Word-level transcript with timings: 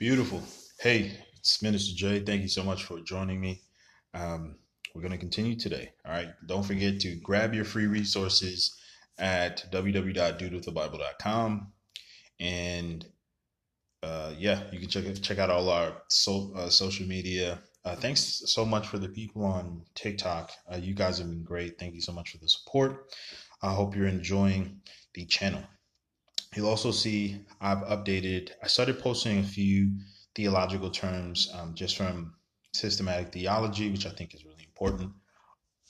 Beautiful. 0.00 0.42
Hey, 0.80 1.12
it's 1.36 1.62
Minister 1.62 1.94
Jay. 1.94 2.20
Thank 2.20 2.40
you 2.40 2.48
so 2.48 2.64
much 2.64 2.84
for 2.84 3.00
joining 3.00 3.38
me. 3.38 3.60
Um, 4.14 4.56
we're 4.94 5.02
going 5.02 5.12
to 5.12 5.18
continue 5.18 5.56
today. 5.56 5.90
All 6.06 6.12
right. 6.12 6.30
Don't 6.46 6.62
forget 6.62 7.00
to 7.00 7.16
grab 7.16 7.52
your 7.52 7.66
free 7.66 7.84
resources 7.84 8.80
at 9.18 9.70
www.dudewiththebible.com. 9.70 11.72
And 12.40 13.06
uh, 14.02 14.32
yeah, 14.38 14.62
you 14.72 14.80
can 14.80 14.88
check 14.88 15.04
check 15.20 15.38
out 15.38 15.50
all 15.50 15.68
our 15.68 15.92
so, 16.08 16.54
uh, 16.56 16.70
social 16.70 17.06
media. 17.06 17.58
Uh, 17.84 17.94
thanks 17.94 18.42
so 18.46 18.64
much 18.64 18.86
for 18.86 18.96
the 18.96 19.10
people 19.10 19.44
on 19.44 19.82
TikTok. 19.94 20.50
Uh, 20.72 20.78
you 20.78 20.94
guys 20.94 21.18
have 21.18 21.28
been 21.28 21.44
great. 21.44 21.78
Thank 21.78 21.94
you 21.94 22.00
so 22.00 22.12
much 22.12 22.30
for 22.30 22.38
the 22.38 22.48
support. 22.48 23.12
I 23.62 23.74
hope 23.74 23.94
you're 23.94 24.06
enjoying 24.06 24.80
the 25.12 25.26
channel. 25.26 25.62
You'll 26.56 26.68
also 26.68 26.90
see 26.90 27.44
I've 27.60 27.84
updated, 27.84 28.50
I 28.62 28.66
started 28.66 28.98
posting 28.98 29.38
a 29.38 29.44
few 29.44 29.92
theological 30.34 30.90
terms 30.90 31.50
um, 31.54 31.74
just 31.74 31.96
from 31.96 32.34
systematic 32.72 33.32
theology, 33.32 33.90
which 33.90 34.06
I 34.06 34.10
think 34.10 34.34
is 34.34 34.44
really 34.44 34.64
important. 34.64 35.12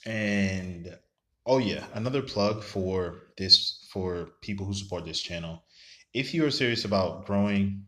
And 0.05 0.97
oh, 1.45 1.57
yeah, 1.57 1.85
another 1.93 2.21
plug 2.21 2.63
for 2.63 3.23
this 3.37 3.87
for 3.91 4.29
people 4.41 4.65
who 4.65 4.73
support 4.73 5.05
this 5.05 5.19
channel. 5.19 5.63
If 6.13 6.33
you 6.33 6.45
are 6.45 6.51
serious 6.51 6.85
about 6.85 7.25
growing 7.25 7.85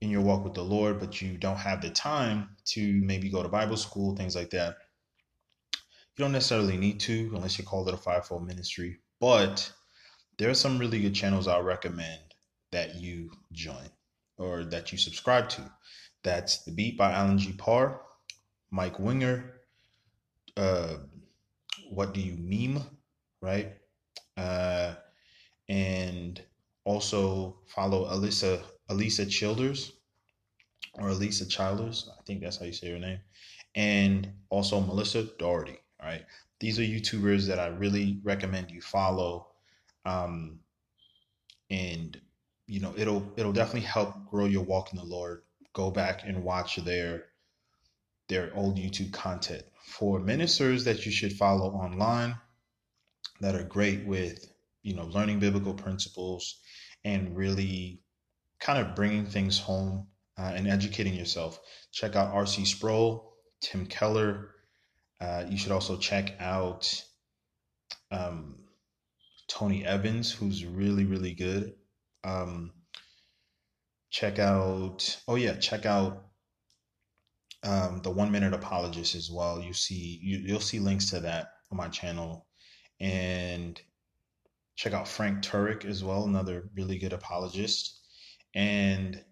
in 0.00 0.10
your 0.10 0.20
walk 0.20 0.44
with 0.44 0.54
the 0.54 0.64
Lord, 0.64 1.00
but 1.00 1.22
you 1.22 1.38
don't 1.38 1.56
have 1.56 1.80
the 1.80 1.90
time 1.90 2.50
to 2.66 3.00
maybe 3.04 3.30
go 3.30 3.42
to 3.42 3.48
Bible 3.48 3.76
school, 3.76 4.14
things 4.16 4.36
like 4.36 4.50
that, 4.50 4.76
you 5.72 6.22
don't 6.24 6.32
necessarily 6.32 6.76
need 6.76 7.00
to 7.00 7.32
unless 7.34 7.58
you 7.58 7.64
call 7.64 7.88
it 7.88 7.94
a 7.94 7.96
fivefold 7.96 8.46
ministry. 8.46 8.98
But 9.18 9.72
there 10.38 10.50
are 10.50 10.54
some 10.54 10.78
really 10.78 11.00
good 11.00 11.14
channels 11.14 11.48
I'll 11.48 11.62
recommend 11.62 12.20
that 12.72 12.96
you 12.96 13.30
join 13.52 13.88
or 14.36 14.64
that 14.64 14.92
you 14.92 14.98
subscribe 14.98 15.48
to. 15.50 15.62
That's 16.22 16.64
The 16.64 16.72
Beat 16.72 16.98
by 16.98 17.12
Allen 17.12 17.38
G. 17.38 17.52
Parr, 17.52 18.00
Mike 18.70 18.98
Winger, 18.98 19.60
uh, 20.56 20.96
What 21.90 22.14
Do 22.14 22.20
You 22.20 22.36
Meme, 22.38 22.82
right? 23.40 23.72
Uh, 24.36 24.94
and 25.68 26.42
also 26.84 27.56
follow 27.66 28.06
Alyssa 28.06 28.62
Alisa 28.90 29.28
Childers 29.30 29.92
or 30.94 31.08
Alisa 31.08 31.48
Childers. 31.48 32.10
I 32.18 32.22
think 32.24 32.40
that's 32.42 32.58
how 32.58 32.66
you 32.66 32.72
say 32.72 32.90
her 32.90 32.98
name. 32.98 33.20
And 33.74 34.30
also 34.50 34.80
Melissa 34.80 35.24
Dougherty. 35.38 35.78
All 36.00 36.08
right. 36.08 36.24
These 36.60 36.78
are 36.78 36.82
YouTubers 36.82 37.46
that 37.46 37.58
I 37.58 37.66
really 37.68 38.20
recommend 38.22 38.70
you 38.70 38.80
follow 38.80 39.48
um, 40.04 40.60
and 41.70 42.20
you 42.66 42.80
know 42.80 42.94
it'll 42.96 43.32
it'll 43.36 43.52
definitely 43.52 43.86
help 43.88 44.26
grow 44.26 44.46
your 44.46 44.64
walk 44.64 44.92
in 44.92 44.98
the 44.98 45.04
Lord. 45.04 45.42
Go 45.72 45.90
back 45.90 46.22
and 46.24 46.44
watch 46.44 46.76
their 46.76 47.24
their 48.28 48.54
old 48.54 48.76
YouTube 48.76 49.12
content 49.12 49.62
for 49.84 50.18
ministers 50.18 50.84
that 50.84 51.04
you 51.04 51.12
should 51.12 51.32
follow 51.32 51.70
online 51.72 52.36
that 53.40 53.54
are 53.54 53.64
great 53.64 54.04
with 54.06 54.50
you 54.82 54.94
know 54.94 55.04
learning 55.06 55.38
biblical 55.40 55.74
principles 55.74 56.60
and 57.04 57.36
really 57.36 58.00
kind 58.60 58.78
of 58.78 58.94
bringing 58.94 59.26
things 59.26 59.58
home 59.58 60.06
uh, 60.38 60.52
and 60.54 60.66
educating 60.66 61.14
yourself. 61.14 61.60
Check 61.92 62.16
out 62.16 62.32
R.C. 62.32 62.64
Sproul, 62.64 63.34
Tim 63.60 63.86
Keller. 63.86 64.54
Uh, 65.20 65.44
you 65.48 65.58
should 65.58 65.72
also 65.72 65.96
check 65.96 66.34
out 66.40 67.04
um, 68.10 68.56
Tony 69.54 69.86
Evans, 69.86 70.32
who's 70.32 70.64
really, 70.64 71.04
really 71.04 71.32
good. 71.32 71.74
Um, 72.24 72.72
check 74.10 74.40
out, 74.40 75.16
oh 75.28 75.36
yeah, 75.36 75.54
check 75.54 75.86
out 75.86 76.26
um, 77.62 78.00
the 78.02 78.10
One 78.10 78.32
Minute 78.32 78.52
Apologist 78.52 79.14
as 79.14 79.30
well. 79.30 79.62
You 79.62 79.72
see, 79.72 80.18
you, 80.20 80.38
you'll 80.38 80.58
see 80.58 80.80
links 80.80 81.10
to 81.10 81.20
that 81.20 81.52
on 81.70 81.78
my 81.78 81.86
channel, 81.86 82.46
and 82.98 83.80
check 84.74 84.92
out 84.92 85.06
Frank 85.06 85.44
Turek 85.44 85.84
as 85.84 86.02
well, 86.02 86.24
another 86.24 86.68
really 86.74 86.98
good 86.98 87.12
apologist, 87.12 88.00
and 88.56 89.22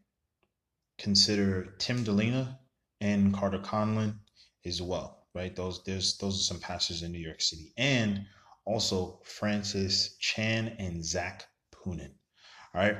consider 0.98 1.74
Tim 1.78 2.04
Dilena 2.04 2.58
and 3.00 3.34
Carter 3.34 3.58
Conlon 3.58 4.18
as 4.64 4.80
well. 4.80 5.26
Right, 5.34 5.56
those 5.56 5.82
there's 5.84 6.16
those 6.18 6.38
are 6.38 6.44
some 6.44 6.60
pastors 6.60 7.02
in 7.02 7.10
New 7.10 7.18
York 7.18 7.40
City, 7.40 7.72
and 7.76 8.26
also 8.64 9.20
Francis 9.24 10.16
Chan 10.18 10.76
and 10.78 11.04
Zac 11.04 11.44
Poonen. 11.74 12.12
All 12.74 12.80
right. 12.82 12.96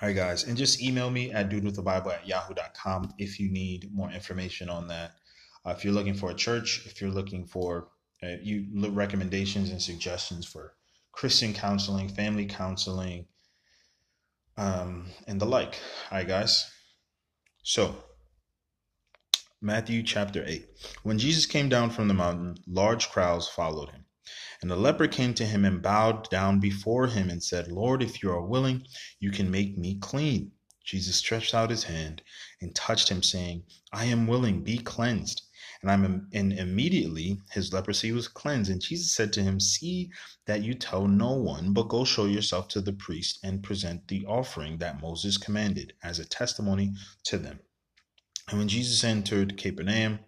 All 0.00 0.08
right, 0.08 0.16
guys. 0.16 0.44
And 0.44 0.56
just 0.56 0.82
email 0.82 1.10
me 1.10 1.32
at 1.32 1.50
dudewiththebible 1.50 2.12
at 2.12 2.26
yahoo.com 2.26 3.14
if 3.18 3.40
you 3.40 3.50
need 3.50 3.92
more 3.92 4.10
information 4.10 4.68
on 4.68 4.88
that. 4.88 5.12
Uh, 5.66 5.70
if 5.76 5.84
you're 5.84 5.92
looking 5.92 6.14
for 6.14 6.30
a 6.30 6.34
church, 6.34 6.86
if 6.86 7.00
you're 7.00 7.10
looking 7.10 7.44
for 7.44 7.88
uh, 8.22 8.36
you 8.42 8.66
recommendations 8.90 9.70
and 9.70 9.80
suggestions 9.80 10.46
for 10.46 10.74
Christian 11.12 11.52
counseling, 11.52 12.08
family 12.08 12.46
counseling, 12.46 13.26
um, 14.56 15.06
and 15.26 15.40
the 15.40 15.46
like. 15.46 15.78
All 16.10 16.18
right, 16.18 16.26
guys. 16.26 16.70
So, 17.62 17.96
Matthew 19.60 20.02
chapter 20.02 20.44
8. 20.46 20.66
When 21.02 21.18
Jesus 21.18 21.46
came 21.46 21.68
down 21.68 21.90
from 21.90 22.08
the 22.08 22.14
mountain, 22.14 22.56
large 22.66 23.10
crowds 23.10 23.48
followed 23.48 23.90
him. 23.90 24.04
And 24.60 24.70
the 24.70 24.76
leper 24.76 25.06
came 25.06 25.34
to 25.34 25.46
him 25.46 25.64
and 25.64 25.80
bowed 25.82 26.28
down 26.30 26.60
before 26.60 27.06
him 27.06 27.30
and 27.30 27.42
said, 27.42 27.70
Lord, 27.70 28.02
if 28.02 28.22
you 28.22 28.30
are 28.30 28.44
willing, 28.44 28.86
you 29.20 29.30
can 29.30 29.50
make 29.50 29.78
me 29.78 29.98
clean. 29.98 30.52
Jesus 30.84 31.16
stretched 31.16 31.54
out 31.54 31.70
his 31.70 31.84
hand 31.84 32.22
and 32.60 32.74
touched 32.74 33.10
him, 33.10 33.22
saying, 33.22 33.64
I 33.92 34.06
am 34.06 34.26
willing, 34.26 34.64
be 34.64 34.78
cleansed. 34.78 35.42
And 35.82 35.90
I'm 35.90 36.28
and 36.32 36.52
immediately 36.52 37.38
his 37.52 37.72
leprosy 37.72 38.10
was 38.10 38.26
cleansed. 38.26 38.70
And 38.70 38.80
Jesus 38.80 39.12
said 39.12 39.32
to 39.34 39.42
him, 39.42 39.60
See 39.60 40.10
that 40.46 40.62
you 40.62 40.74
tell 40.74 41.06
no 41.06 41.34
one, 41.34 41.72
but 41.72 41.88
go 41.88 42.04
show 42.04 42.24
yourself 42.24 42.68
to 42.68 42.80
the 42.80 42.92
priest 42.92 43.38
and 43.44 43.62
present 43.62 44.08
the 44.08 44.24
offering 44.26 44.78
that 44.78 45.00
Moses 45.00 45.36
commanded 45.36 45.92
as 46.02 46.18
a 46.18 46.24
testimony 46.24 46.94
to 47.24 47.38
them. 47.38 47.60
And 48.48 48.58
when 48.58 48.68
Jesus 48.68 49.04
entered 49.04 49.58
Capernaum, 49.58 50.20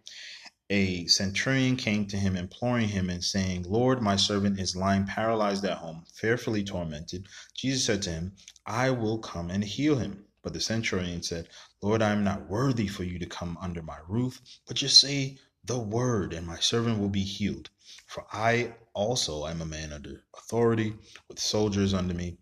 a 0.72 1.04
centurion 1.06 1.75
came 1.75 2.06
to 2.06 2.16
him, 2.16 2.36
imploring 2.36 2.88
him 2.88 3.10
and 3.10 3.25
saying, 3.25 3.64
Lord, 3.64 4.00
my 4.00 4.14
servant 4.14 4.60
is 4.60 4.76
lying 4.76 5.04
paralyzed 5.04 5.64
at 5.64 5.78
home, 5.78 6.04
fearfully 6.14 6.62
tormented. 6.62 7.26
Jesus 7.54 7.84
said 7.84 8.03
to 8.03 8.10
him, 8.10 8.36
I 8.64 8.91
will 8.91 9.19
come 9.19 9.50
and 9.50 9.64
heal 9.64 9.97
him. 9.97 10.26
But 10.42 10.53
the 10.53 10.60
centurion 10.60 11.25
said, 11.25 11.48
Lord, 11.82 12.03
I 12.03 12.12
am 12.12 12.22
not 12.22 12.48
worthy 12.48 12.86
for 12.86 13.03
you 13.03 13.19
to 13.19 13.26
come 13.26 13.59
under 13.60 13.82
my 13.82 13.98
roof, 14.06 14.41
but 14.64 14.76
just 14.76 15.00
say 15.00 15.38
the 15.64 15.80
word, 15.80 16.32
and 16.32 16.47
my 16.47 16.60
servant 16.60 17.00
will 17.00 17.09
be 17.09 17.25
healed. 17.25 17.69
For 18.06 18.25
I 18.32 18.75
also 18.94 19.48
am 19.48 19.60
a 19.60 19.66
man 19.66 19.92
under 19.92 20.22
authority, 20.38 20.94
with 21.28 21.41
soldiers 21.41 21.94
under 21.94 22.14
me. 22.14 22.38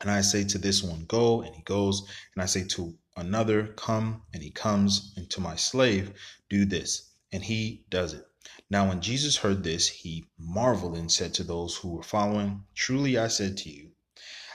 And 0.00 0.10
I 0.10 0.22
say 0.22 0.42
to 0.42 0.58
this 0.58 0.82
one, 0.82 1.04
Go, 1.04 1.42
and 1.42 1.54
he 1.54 1.62
goes. 1.62 2.02
And 2.34 2.42
I 2.42 2.46
say 2.46 2.64
to 2.64 2.98
another, 3.16 3.68
Come, 3.76 4.22
and 4.34 4.42
he 4.42 4.50
comes. 4.50 5.12
And 5.16 5.30
to 5.30 5.40
my 5.40 5.54
slave, 5.54 6.12
Do 6.48 6.64
this 6.64 7.08
and 7.32 7.44
he 7.44 7.84
does 7.90 8.12
it. 8.12 8.24
Now, 8.70 8.88
when 8.88 9.00
Jesus 9.00 9.36
heard 9.36 9.62
this, 9.62 9.88
he 9.88 10.24
marveled 10.38 10.96
and 10.96 11.10
said 11.10 11.34
to 11.34 11.44
those 11.44 11.76
who 11.76 11.90
were 11.90 12.02
following, 12.02 12.64
Truly 12.74 13.18
I 13.18 13.28
said 13.28 13.56
to 13.58 13.70
you, 13.70 13.92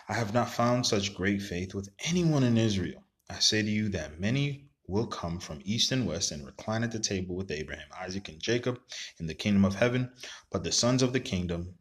I 0.10 0.14
have 0.14 0.34
not 0.34 0.50
found 0.50 0.86
such 0.86 1.16
great 1.16 1.42
faith 1.42 1.74
with 1.74 1.90
anyone 2.06 2.44
in 2.44 2.58
Israel. 2.58 3.04
I 3.30 3.40
say 3.40 3.62
to 3.62 3.70
you 3.70 3.90
that 3.90 4.20
many 4.20 4.70
will 4.88 5.08
come 5.08 5.40
from 5.40 5.62
east 5.64 5.92
and 5.92 6.06
west 6.06 6.31
and 6.31 6.46
recline 6.46 6.84
at 6.84 6.92
the 6.92 7.00
table 7.00 7.36
with 7.36 7.52
Abraham, 7.52 7.88
Isaac, 7.98 8.28
and 8.28 8.42
Jacob 8.42 8.80
in 9.19 9.28
the 9.28 9.34
kingdom 9.34 9.64
of 9.64 9.76
heaven, 9.76 10.12
but 10.52 10.64
the 10.64 10.72
sons 10.72 11.02
of 11.02 11.14
the 11.14 11.19
kingdom 11.19 11.76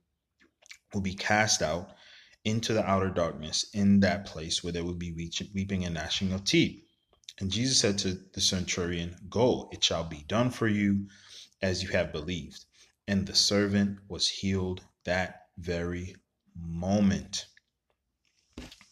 will 0.95 1.00
be 1.00 1.15
cast 1.15 1.62
out 1.62 1.95
into 2.45 2.73
the 2.73 2.85
outer 2.85 3.11
darkness 3.11 3.67
in 3.73 4.00
that 4.00 4.27
place 4.27 4.62
where 4.62 4.73
there 4.73 4.85
will 4.85 4.95
be 4.95 5.12
weeping 5.55 5.85
and 5.85 5.95
gnashing 5.95 6.33
of 6.33 6.45
teeth. 6.45 6.83
And 7.40 7.50
Jesus 7.50 7.79
said 7.79 7.99
to 7.99 8.19
the 8.34 8.40
centurion, 8.40 9.17
Go, 9.29 9.69
it 9.73 9.82
shall 9.82 10.05
be 10.05 10.25
done 10.29 10.50
for 10.50 10.69
you 10.69 11.08
as 11.61 11.82
you 11.82 11.88
have 11.90 12.12
believed. 12.12 12.64
And 13.08 13.26
the 13.26 13.34
servant 13.34 13.99
was 14.08 14.29
healed 14.29 14.82
that 15.05 15.46
very 15.58 16.17
moment. 16.56 17.46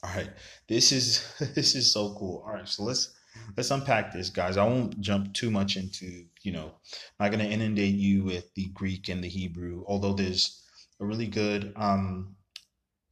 All 0.03 0.11
right, 0.15 0.31
this 0.69 0.93
is 0.93 1.25
this 1.55 1.75
is 1.75 1.93
so 1.93 2.15
cool. 2.19 2.43
All 2.47 2.55
right, 2.55 2.69
so 2.69 2.85
let's 2.85 3.15
let's 3.57 3.71
unpack 3.71 4.13
this, 4.13 4.31
guys. 4.31 4.57
I 4.57 4.65
won't 4.65 5.01
jump 5.01 5.35
too 5.35 5.51
much 5.51 5.77
into, 5.77 6.25
you 6.43 6.53
know, 6.53 6.73
I'm 7.19 7.27
not 7.27 7.31
gonna 7.31 7.45
inundate 7.45 7.95
you 7.95 8.25
with 8.25 8.53
the 8.55 8.69
Greek 8.69 9.09
and 9.09 9.23
the 9.23 9.29
Hebrew, 9.29 9.85
although 9.87 10.15
there's 10.15 10.65
a 10.99 11.05
really 11.05 11.27
good 11.27 11.73
um 11.77 12.37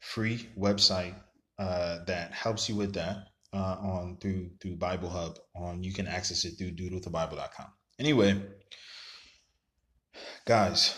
free 0.00 0.48
website 0.58 1.14
uh, 1.58 2.04
that 2.04 2.32
helps 2.32 2.68
you 2.68 2.76
with 2.76 2.94
that 2.94 3.26
uh, 3.52 3.76
on 3.80 4.18
through 4.20 4.50
through 4.60 4.76
Bible 4.76 5.08
Hub. 5.08 5.38
On 5.54 5.82
you 5.82 5.92
can 5.92 6.06
access 6.06 6.44
it 6.44 6.58
through 6.58 6.72
dudewiththebible.com. 6.72 7.66
Anyway, 7.98 8.40
guys, 10.44 10.94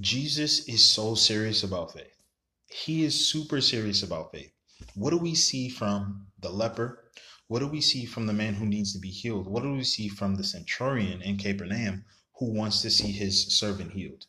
Jesus 0.00 0.68
is 0.68 0.88
so 0.88 1.14
serious 1.14 1.62
about 1.62 1.92
faith. 1.92 2.22
He 2.68 3.04
is 3.04 3.28
super 3.28 3.60
serious 3.60 4.02
about 4.02 4.32
faith. 4.32 4.50
What 4.94 5.10
do 5.10 5.18
we 5.18 5.34
see 5.34 5.68
from 5.68 6.26
the 6.40 6.50
leper? 6.50 7.04
What 7.46 7.60
do 7.60 7.68
we 7.68 7.80
see 7.80 8.04
from 8.04 8.26
the 8.26 8.32
man 8.32 8.54
who 8.54 8.66
needs 8.66 8.92
to 8.94 8.98
be 8.98 9.10
healed? 9.10 9.46
What 9.46 9.62
do 9.62 9.72
we 9.72 9.84
see 9.84 10.08
from 10.08 10.34
the 10.34 10.44
centurion 10.44 11.22
in 11.22 11.36
Capernaum 11.36 12.04
who 12.38 12.52
wants 12.52 12.82
to 12.82 12.90
see 12.90 13.12
his 13.12 13.56
servant 13.56 13.92
healed? 13.92 14.26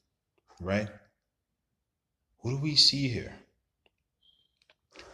Right? 0.60 0.90
What 2.40 2.52
do 2.52 2.58
we 2.58 2.76
see 2.76 3.08
here? 3.08 3.40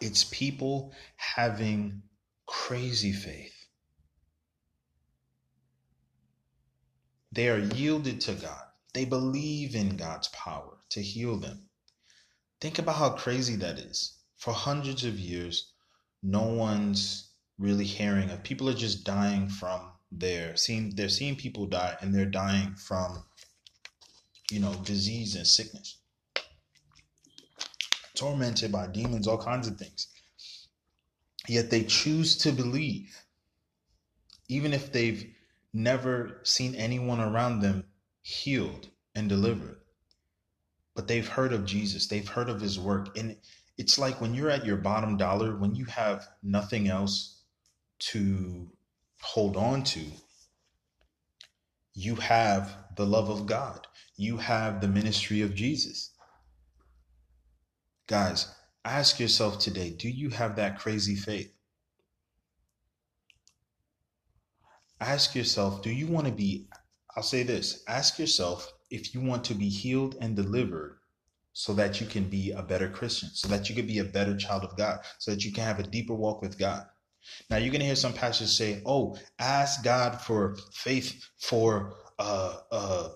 It's 0.02 0.24
people 0.24 0.94
having 1.16 2.02
crazy 2.48 3.14
faith. 3.14 3.54
They 7.32 7.48
are 7.50 7.60
yielded 7.60 8.20
to 8.22 8.34
God. 8.34 8.66
They 8.94 9.06
believe 9.06 9.76
in 9.76 9.96
God's 9.98 10.28
power 10.30 10.80
to 10.90 11.02
heal 11.02 11.38
them. 11.38 11.70
Think 12.60 12.80
about 12.80 12.98
how 12.98 13.12
crazy 13.12 13.56
that 13.58 13.78
is. 13.80 14.18
For 14.36 14.54
hundreds 14.54 15.06
of 15.06 15.20
years, 15.20 15.72
no 16.24 16.44
one's 16.44 17.30
really 17.58 17.86
hearing 17.86 18.32
of 18.32 18.44
people 18.44 18.68
are 18.70 18.74
just 18.74 19.04
dying 19.04 19.48
from 19.48 19.92
their 20.12 20.58
seeing 20.58 20.90
they're 20.96 21.08
seeing 21.08 21.36
people 21.36 21.68
die 21.68 21.96
and 22.02 22.14
they're 22.14 22.26
dying 22.26 22.76
from 22.76 23.24
you 24.52 24.60
know 24.60 24.74
disease 24.84 25.36
and 25.36 25.48
sickness 25.48 26.01
tormented 28.22 28.72
by 28.72 28.86
demons 28.88 29.28
all 29.28 29.38
kinds 29.38 29.68
of 29.68 29.78
things 29.78 30.08
yet 31.48 31.70
they 31.72 31.84
choose 31.84 32.38
to 32.38 32.52
believe 32.52 33.24
even 34.48 34.74
if 34.74 34.92
they've 34.92 35.34
never 35.74 36.40
seen 36.44 36.76
anyone 36.76 37.20
around 37.20 37.60
them 37.60 37.84
healed 38.22 38.88
and 39.16 39.28
delivered 39.28 39.78
but 40.96 41.08
they've 41.08 41.28
heard 41.28 41.54
of 41.54 41.66
Jesus 41.66 42.08
they've 42.08 42.28
heard 42.28 42.50
of 42.50 42.62
his 42.62 42.80
work 42.80 43.18
and 43.18 43.36
it's 43.78 43.98
like 43.98 44.22
when 44.22 44.36
you're 44.36 44.52
at 44.52 44.66
your 44.66 44.78
bottom 44.78 45.18
dollar 45.18 45.56
when 45.56 45.74
you 45.74 45.86
have 45.86 46.28
nothing 46.44 46.88
else 46.88 47.42
to 48.02 48.70
hold 49.22 49.56
on 49.56 49.84
to, 49.84 50.02
you 51.94 52.16
have 52.16 52.76
the 52.96 53.06
love 53.06 53.30
of 53.30 53.46
God. 53.46 53.88
You 54.18 54.38
have 54.38 54.82
the 54.82 54.88
ministry 54.88 55.42
of 55.42 55.56
Jesus. 55.56 56.12
Guys, 58.12 58.54
ask 58.84 59.22
yourself 59.22 59.58
today 59.58 59.92
do 59.92 60.10
you 60.10 60.32
have 60.32 60.58
that 60.58 60.78
crazy 60.78 61.16
faith? 61.16 61.50
Ask 65.00 65.34
yourself, 65.34 65.82
do 65.82 65.90
you 65.90 66.08
want 66.08 66.28
to 66.28 66.34
be, 66.34 66.68
I'll 67.16 67.24
say 67.24 67.44
this, 67.44 67.86
ask 67.88 68.20
yourself 68.20 68.70
if 68.90 69.14
you 69.14 69.22
want 69.22 69.46
to 69.46 69.54
be 69.54 69.70
healed 69.70 70.18
and 70.20 70.36
delivered 70.36 71.00
so 71.54 71.74
that 71.76 72.02
you 72.02 72.06
can 72.06 72.26
be 72.26 72.52
a 72.52 72.62
better 72.62 72.90
Christian, 72.90 73.30
so 73.32 73.48
that 73.48 73.70
you 73.70 73.76
can 73.76 73.88
be 73.88 74.00
a 74.00 74.04
better 74.04 74.36
child 74.36 74.66
of 74.66 74.76
God, 74.76 75.00
so 75.18 75.32
that 75.32 75.46
you 75.46 75.54
can 75.54 75.64
have 75.64 75.80
a 75.80 75.84
deeper 75.84 76.14
walk 76.14 76.42
with 76.42 76.60
God. 76.60 76.84
Now 77.50 77.58
you're 77.58 77.72
gonna 77.72 77.86
hear 77.86 77.96
some 77.96 78.12
pastors 78.12 78.52
say, 78.52 78.82
"Oh, 78.86 79.18
ask 79.40 79.86
God 79.86 80.20
for 80.20 80.58
faith 80.74 81.30
for 81.38 81.96
a, 82.20 82.58
a 82.72 83.12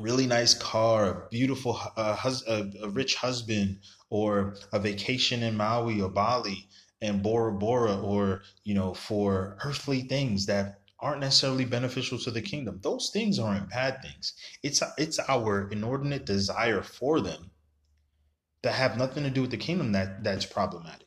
really 0.00 0.26
nice 0.26 0.54
car, 0.54 1.10
a 1.10 1.28
beautiful, 1.28 1.78
uh, 1.96 2.14
hus- 2.14 2.46
a, 2.48 2.70
a 2.82 2.88
rich 2.88 3.14
husband, 3.14 3.78
or 4.10 4.56
a 4.72 4.78
vacation 4.78 5.42
in 5.42 5.56
Maui 5.56 6.00
or 6.00 6.10
Bali 6.10 6.68
and 7.00 7.22
Bora 7.22 7.52
Bora, 7.52 7.98
or 8.00 8.42
you 8.64 8.74
know, 8.74 8.92
for 8.92 9.56
earthly 9.64 10.02
things 10.02 10.46
that 10.46 10.80
aren't 10.98 11.20
necessarily 11.20 11.64
beneficial 11.64 12.18
to 12.18 12.30
the 12.30 12.42
kingdom. 12.42 12.78
Those 12.82 13.10
things 13.10 13.38
aren't 13.38 13.70
bad 13.70 14.02
things. 14.02 14.34
It's 14.62 14.82
it's 14.98 15.18
our 15.28 15.68
inordinate 15.70 16.26
desire 16.26 16.82
for 16.82 17.20
them 17.20 17.50
that 18.62 18.74
have 18.74 18.98
nothing 18.98 19.22
to 19.24 19.30
do 19.30 19.40
with 19.42 19.50
the 19.50 19.56
kingdom 19.56 19.92
that 19.92 20.22
that's 20.22 20.44
problematic. 20.44 21.06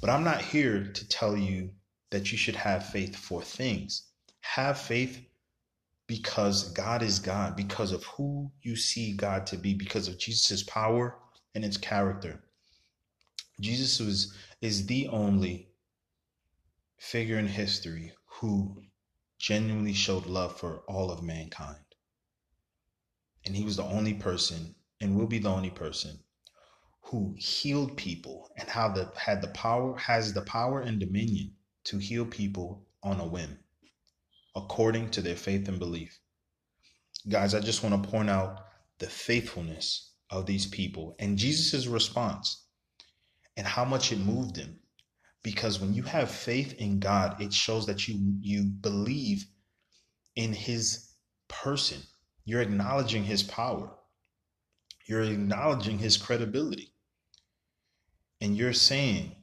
But 0.00 0.10
I'm 0.10 0.24
not 0.24 0.42
here 0.42 0.90
to 0.92 1.08
tell 1.08 1.36
you 1.36 1.70
that 2.10 2.32
you 2.32 2.38
should 2.38 2.56
have 2.56 2.86
faith 2.86 3.14
for 3.14 3.42
things. 3.42 4.08
Have 4.40 4.78
faith 4.78 5.20
because 6.08 6.72
God 6.72 7.02
is 7.02 7.20
God, 7.20 7.56
because 7.56 7.92
of 7.92 8.04
who 8.04 8.50
you 8.62 8.74
see 8.74 9.12
God 9.12 9.46
to 9.46 9.56
be, 9.56 9.74
because 9.74 10.08
of 10.08 10.18
Jesus' 10.18 10.62
power 10.64 11.16
and 11.54 11.64
its 11.64 11.76
character. 11.76 12.42
Jesus 13.60 14.00
was 14.00 14.34
is 14.60 14.86
the 14.86 15.08
only 15.08 15.68
figure 16.98 17.38
in 17.38 17.48
history 17.48 18.12
who 18.24 18.82
genuinely 19.38 19.92
showed 19.92 20.26
love 20.26 20.58
for 20.58 20.78
all 20.88 21.10
of 21.10 21.22
mankind. 21.22 21.84
And 23.44 23.56
he 23.56 23.64
was 23.64 23.76
the 23.76 23.84
only 23.84 24.14
person 24.14 24.74
and 25.00 25.16
will 25.16 25.26
be 25.26 25.38
the 25.38 25.50
only 25.50 25.70
person 25.70 26.20
who 27.02 27.34
healed 27.36 27.96
people 27.96 28.50
and 28.56 28.68
how 28.68 28.88
the 28.88 29.12
had 29.16 29.42
the 29.42 29.48
power 29.48 29.96
has 29.98 30.32
the 30.32 30.42
power 30.42 30.80
and 30.80 31.00
dominion 31.00 31.56
to 31.84 31.98
heal 31.98 32.24
people 32.24 32.86
on 33.02 33.20
a 33.20 33.26
whim 33.26 33.58
according 34.54 35.10
to 35.10 35.20
their 35.22 35.36
faith 35.36 35.68
and 35.68 35.78
belief. 35.78 36.20
Guys, 37.28 37.54
I 37.54 37.60
just 37.60 37.82
want 37.82 38.02
to 38.02 38.10
point 38.10 38.30
out 38.30 38.64
the 38.98 39.08
faithfulness 39.08 40.11
of 40.32 40.46
these 40.46 40.66
people 40.66 41.14
and 41.20 41.38
Jesus' 41.38 41.86
response 41.86 42.64
and 43.56 43.66
how 43.66 43.84
much 43.84 44.10
it 44.10 44.18
moved 44.18 44.56
him. 44.56 44.80
Because 45.44 45.78
when 45.78 45.94
you 45.94 46.02
have 46.04 46.30
faith 46.30 46.74
in 46.74 46.98
God, 46.98 47.40
it 47.40 47.52
shows 47.52 47.86
that 47.86 48.08
you 48.08 48.36
you 48.40 48.64
believe 48.64 49.44
in 50.34 50.52
his 50.52 51.12
person. 51.48 51.98
You're 52.44 52.62
acknowledging 52.62 53.24
his 53.24 53.42
power. 53.42 53.90
You're 55.06 55.22
acknowledging 55.22 55.98
his 55.98 56.16
credibility 56.16 56.92
and 58.42 58.56
you're 58.56 58.72
saying, 58.72 59.36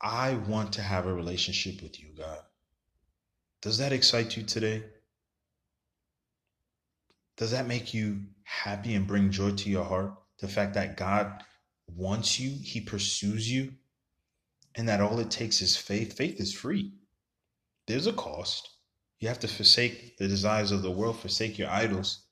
I 0.00 0.34
want 0.34 0.72
to 0.74 0.82
have 0.82 1.06
a 1.06 1.12
relationship 1.12 1.82
with 1.82 2.00
you, 2.00 2.08
God. 2.16 2.38
Does 3.60 3.76
that 3.78 3.92
excite 3.92 4.34
you 4.34 4.44
today? 4.44 4.84
Does 7.38 7.52
that 7.52 7.68
make 7.68 7.94
you 7.94 8.24
happy 8.42 8.94
and 8.94 9.06
bring 9.06 9.30
joy 9.30 9.52
to 9.52 9.70
your 9.70 9.84
heart? 9.84 10.12
The 10.40 10.48
fact 10.48 10.74
that 10.74 10.96
God 10.96 11.44
wants 11.86 12.38
you, 12.38 12.50
He 12.62 12.80
pursues 12.80 13.50
you, 13.50 13.72
and 14.74 14.88
that 14.88 15.00
all 15.00 15.20
it 15.20 15.30
takes 15.30 15.62
is 15.62 15.76
faith. 15.76 16.14
Faith 16.14 16.40
is 16.40 16.52
free. 16.52 16.92
There's 17.86 18.08
a 18.08 18.12
cost. 18.12 18.68
You 19.20 19.28
have 19.28 19.38
to 19.40 19.48
forsake 19.48 20.16
the 20.18 20.28
desires 20.28 20.72
of 20.72 20.82
the 20.82 20.90
world, 20.90 21.20
forsake 21.20 21.58
your 21.58 21.70
idols, 21.70 22.26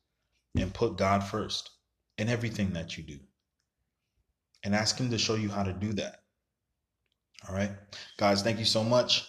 and 0.57 0.75
put 0.75 0.99
God 0.99 1.23
first 1.23 1.71
in 2.19 2.29
everything 2.29 2.73
that 2.73 2.97
you 2.97 3.05
do 3.05 3.19
and 4.65 4.75
ask 4.75 4.99
Him 4.99 5.11
to 5.11 5.19
show 5.19 5.37
you 5.37 5.49
how 5.49 5.63
to 5.63 5.73
do 5.73 5.93
that. 5.93 6.23
All 7.49 7.55
right, 7.55 7.71
guys, 8.19 8.43
thank 8.43 8.59
you 8.59 8.65
so 8.65 8.83
much. 8.83 9.29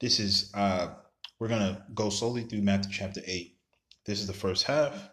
This 0.00 0.18
is, 0.18 0.50
uh, 0.54 0.94
we're 1.38 1.48
going 1.48 1.60
to 1.60 1.82
go 1.94 2.10
slowly 2.10 2.42
through 2.42 2.62
Matthew 2.62 2.90
chapter 2.92 3.20
8. 3.24 3.56
This 4.04 4.20
is 4.20 4.26
the 4.26 4.32
first 4.32 4.64
half, 4.64 5.10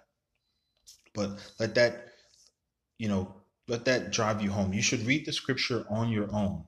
but 1.14 1.32
let 1.60 1.76
that, 1.76 2.08
you 2.98 3.08
know, 3.08 3.36
let 3.68 3.86
that 3.86 4.12
drive 4.12 4.42
you 4.42 4.50
home. 4.50 4.74
You 4.74 4.82
should 4.82 5.06
read 5.06 5.26
the 5.26 5.32
scripture 5.32 5.86
on 5.90 6.10
your 6.10 6.34
own 6.34 6.64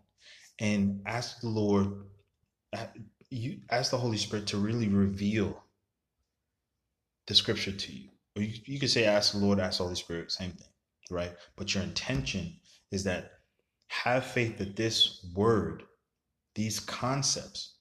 and 0.59 1.01
ask 1.05 1.41
the 1.41 1.49
Lord, 1.49 1.87
you 3.29 3.61
ask 3.71 3.89
the 3.89 3.97
Holy 3.97 4.17
Spirit 4.17 4.47
to 4.47 4.57
really 4.57 4.87
reveal 4.87 5.63
the 7.27 7.33
scripture 7.33 7.71
to 7.71 7.91
you. 7.91 8.09
Or 8.35 8.43
you, 8.43 8.59
you 8.65 8.79
could 8.79 8.91
say, 8.91 9.05
ask 9.05 9.33
the 9.33 9.39
Lord, 9.39 9.59
ask 9.59 9.79
the 9.79 9.85
Holy 9.85 9.95
Spirit, 9.95 10.31
same 10.31 10.51
thing, 10.51 10.67
right? 11.09 11.31
But 11.55 11.73
your 11.73 11.83
intention 11.83 12.55
is 12.91 13.03
that 13.05 13.31
have 13.87 14.25
faith 14.25 14.57
that 14.59 14.75
this 14.75 15.25
word, 15.35 15.83
these 16.55 16.79
concepts, 16.79 17.75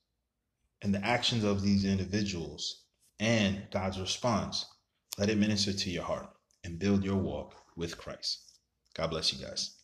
and 0.82 0.94
the 0.94 1.04
actions 1.04 1.44
of 1.44 1.62
these 1.62 1.84
individuals 1.84 2.84
and 3.20 3.62
God's 3.70 4.00
response, 4.00 4.66
let 5.18 5.28
it 5.28 5.38
minister 5.38 5.72
to 5.72 5.90
your 5.90 6.04
heart 6.04 6.30
and 6.64 6.78
build 6.78 7.04
your 7.04 7.16
walk 7.16 7.54
with 7.76 7.98
Christ. 7.98 8.40
God 8.94 9.10
bless 9.10 9.32
you 9.32 9.46
guys. 9.46 9.76